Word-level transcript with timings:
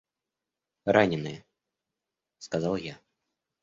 —Раненые,— 0.95 1.45
сказал 2.39 2.75
я. 2.75 2.99